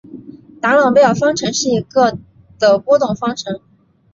[0.59, 2.17] 达朗贝尔方程是一个
[2.57, 3.59] 的波动方程。